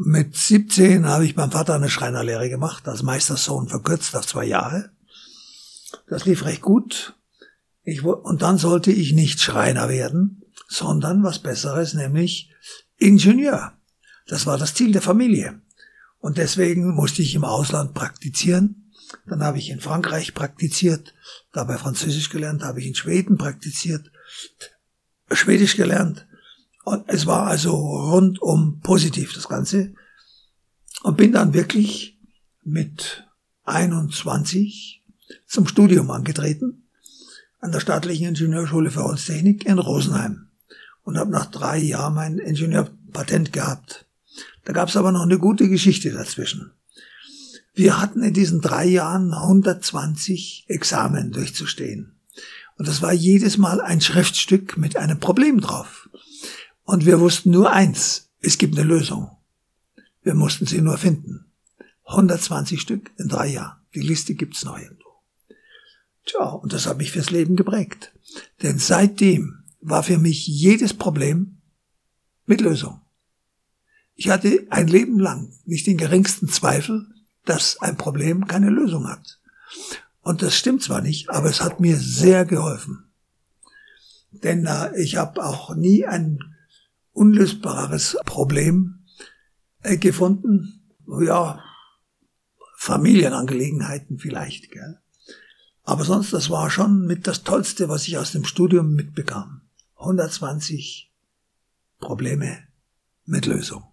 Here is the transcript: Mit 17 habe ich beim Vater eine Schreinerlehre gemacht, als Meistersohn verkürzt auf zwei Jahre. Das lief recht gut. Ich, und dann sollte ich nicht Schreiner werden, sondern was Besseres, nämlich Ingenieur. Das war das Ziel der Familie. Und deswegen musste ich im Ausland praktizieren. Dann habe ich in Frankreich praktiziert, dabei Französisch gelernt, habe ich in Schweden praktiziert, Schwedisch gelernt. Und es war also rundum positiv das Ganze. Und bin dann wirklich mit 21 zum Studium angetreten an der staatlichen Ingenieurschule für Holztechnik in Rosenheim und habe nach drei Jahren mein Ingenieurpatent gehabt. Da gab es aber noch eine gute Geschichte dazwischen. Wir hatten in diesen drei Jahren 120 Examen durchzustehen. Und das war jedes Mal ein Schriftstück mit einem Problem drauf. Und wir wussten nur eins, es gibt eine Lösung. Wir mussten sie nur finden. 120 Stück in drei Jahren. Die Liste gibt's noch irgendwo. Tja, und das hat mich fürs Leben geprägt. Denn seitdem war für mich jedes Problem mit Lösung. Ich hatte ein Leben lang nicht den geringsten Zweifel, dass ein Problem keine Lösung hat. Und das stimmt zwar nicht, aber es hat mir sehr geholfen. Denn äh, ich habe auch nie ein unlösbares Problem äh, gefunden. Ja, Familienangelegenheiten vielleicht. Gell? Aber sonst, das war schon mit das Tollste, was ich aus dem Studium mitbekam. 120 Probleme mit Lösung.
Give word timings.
Mit 0.00 0.36
17 0.36 1.06
habe 1.06 1.24
ich 1.24 1.34
beim 1.34 1.50
Vater 1.50 1.74
eine 1.74 1.90
Schreinerlehre 1.90 2.48
gemacht, 2.48 2.86
als 2.86 3.02
Meistersohn 3.02 3.66
verkürzt 3.66 4.14
auf 4.14 4.28
zwei 4.28 4.44
Jahre. 4.44 4.90
Das 6.06 6.24
lief 6.24 6.44
recht 6.44 6.62
gut. 6.62 7.16
Ich, 7.82 8.04
und 8.04 8.42
dann 8.42 8.58
sollte 8.58 8.92
ich 8.92 9.12
nicht 9.12 9.40
Schreiner 9.40 9.88
werden, 9.88 10.44
sondern 10.68 11.24
was 11.24 11.40
Besseres, 11.40 11.94
nämlich 11.94 12.54
Ingenieur. 12.96 13.72
Das 14.28 14.46
war 14.46 14.56
das 14.56 14.74
Ziel 14.74 14.92
der 14.92 15.02
Familie. 15.02 15.60
Und 16.20 16.38
deswegen 16.38 16.94
musste 16.94 17.22
ich 17.22 17.34
im 17.34 17.44
Ausland 17.44 17.92
praktizieren. 17.94 18.92
Dann 19.26 19.42
habe 19.42 19.58
ich 19.58 19.68
in 19.68 19.80
Frankreich 19.80 20.32
praktiziert, 20.32 21.12
dabei 21.52 21.76
Französisch 21.76 22.30
gelernt, 22.30 22.62
habe 22.62 22.78
ich 22.78 22.86
in 22.86 22.94
Schweden 22.94 23.36
praktiziert, 23.36 24.12
Schwedisch 25.32 25.76
gelernt. 25.76 26.28
Und 26.88 27.04
es 27.08 27.26
war 27.26 27.46
also 27.46 27.72
rundum 27.76 28.80
positiv 28.80 29.34
das 29.34 29.46
Ganze. 29.46 29.92
Und 31.02 31.18
bin 31.18 31.32
dann 31.32 31.52
wirklich 31.52 32.18
mit 32.64 33.24
21 33.64 35.04
zum 35.46 35.66
Studium 35.66 36.10
angetreten 36.10 36.88
an 37.60 37.72
der 37.72 37.80
staatlichen 37.80 38.28
Ingenieurschule 38.28 38.90
für 38.90 39.04
Holztechnik 39.04 39.66
in 39.66 39.78
Rosenheim 39.78 40.48
und 41.02 41.18
habe 41.18 41.30
nach 41.30 41.44
drei 41.50 41.76
Jahren 41.76 42.14
mein 42.14 42.38
Ingenieurpatent 42.38 43.52
gehabt. 43.52 44.06
Da 44.64 44.72
gab 44.72 44.88
es 44.88 44.96
aber 44.96 45.12
noch 45.12 45.24
eine 45.24 45.38
gute 45.38 45.68
Geschichte 45.68 46.10
dazwischen. 46.10 46.70
Wir 47.74 48.00
hatten 48.00 48.22
in 48.22 48.32
diesen 48.32 48.62
drei 48.62 48.86
Jahren 48.86 49.34
120 49.34 50.64
Examen 50.68 51.32
durchzustehen. 51.32 52.18
Und 52.78 52.88
das 52.88 53.02
war 53.02 53.12
jedes 53.12 53.58
Mal 53.58 53.82
ein 53.82 54.00
Schriftstück 54.00 54.78
mit 54.78 54.96
einem 54.96 55.20
Problem 55.20 55.60
drauf. 55.60 56.08
Und 56.88 57.04
wir 57.04 57.20
wussten 57.20 57.50
nur 57.50 57.70
eins, 57.70 58.30
es 58.40 58.56
gibt 58.56 58.78
eine 58.78 58.88
Lösung. 58.88 59.30
Wir 60.22 60.32
mussten 60.32 60.64
sie 60.64 60.80
nur 60.80 60.96
finden. 60.96 61.44
120 62.06 62.80
Stück 62.80 63.10
in 63.18 63.28
drei 63.28 63.48
Jahren. 63.48 63.76
Die 63.94 64.00
Liste 64.00 64.34
gibt's 64.34 64.64
noch 64.64 64.78
irgendwo. 64.78 65.10
Tja, 66.24 66.44
und 66.48 66.72
das 66.72 66.86
hat 66.86 66.96
mich 66.96 67.12
fürs 67.12 67.28
Leben 67.28 67.56
geprägt. 67.56 68.14
Denn 68.62 68.78
seitdem 68.78 69.64
war 69.82 70.02
für 70.02 70.16
mich 70.16 70.46
jedes 70.46 70.94
Problem 70.94 71.58
mit 72.46 72.62
Lösung. 72.62 73.02
Ich 74.14 74.30
hatte 74.30 74.66
ein 74.70 74.88
Leben 74.88 75.18
lang 75.18 75.52
nicht 75.66 75.86
den 75.86 75.98
geringsten 75.98 76.48
Zweifel, 76.48 77.06
dass 77.44 77.82
ein 77.82 77.98
Problem 77.98 78.46
keine 78.46 78.70
Lösung 78.70 79.10
hat. 79.10 79.40
Und 80.22 80.40
das 80.40 80.56
stimmt 80.56 80.82
zwar 80.82 81.02
nicht, 81.02 81.28
aber 81.28 81.50
es 81.50 81.60
hat 81.60 81.80
mir 81.80 81.98
sehr 81.98 82.46
geholfen. 82.46 83.10
Denn 84.30 84.64
äh, 84.64 84.98
ich 84.98 85.16
habe 85.16 85.44
auch 85.44 85.74
nie 85.74 86.06
ein 86.06 86.54
unlösbares 87.18 88.16
Problem 88.24 89.04
äh, 89.82 89.96
gefunden. 89.96 90.82
Ja, 91.20 91.62
Familienangelegenheiten 92.76 94.18
vielleicht. 94.18 94.70
Gell? 94.70 95.00
Aber 95.82 96.04
sonst, 96.04 96.32
das 96.32 96.48
war 96.48 96.70
schon 96.70 97.06
mit 97.06 97.26
das 97.26 97.42
Tollste, 97.42 97.88
was 97.88 98.06
ich 98.06 98.18
aus 98.18 98.32
dem 98.32 98.44
Studium 98.44 98.94
mitbekam. 98.94 99.62
120 99.96 101.12
Probleme 101.98 102.58
mit 103.24 103.46
Lösung. 103.46 103.87